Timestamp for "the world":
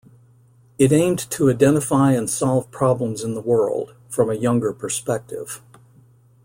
3.35-3.93